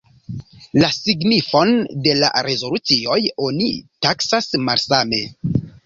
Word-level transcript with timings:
La 0.83 0.87
signifon 0.95 1.75
de 2.07 2.17
la 2.23 2.31
rezolucioj 2.49 3.21
oni 3.53 3.71
taksas 4.09 4.53
malsame. 4.69 5.27